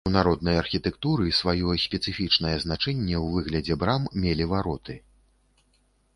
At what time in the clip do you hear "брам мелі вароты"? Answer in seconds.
3.85-4.99